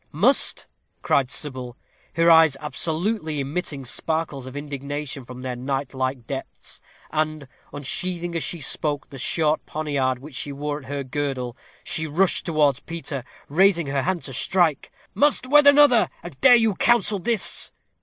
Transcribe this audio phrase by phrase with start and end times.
[0.11, 0.65] "MUST!"
[1.03, 1.77] cried Sybil,
[2.15, 6.81] her eyes absolutely emitting sparkles of indignation from their night like depths;
[7.11, 12.07] and, unsheathing as she spoke the short poniard which she wore at her girdle, she
[12.07, 14.91] rushed towards Peter, raising her hand to strike.
[15.13, 16.09] "Must wed another!
[16.23, 17.71] And dare you counsel this?"